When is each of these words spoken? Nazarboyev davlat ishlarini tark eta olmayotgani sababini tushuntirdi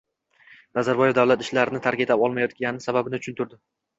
Nazarboyev 0.77 1.13
davlat 1.17 1.43
ishlarini 1.45 1.81
tark 1.87 2.03
eta 2.05 2.17
olmayotgani 2.27 2.85
sababini 2.87 3.21
tushuntirdi 3.23 3.63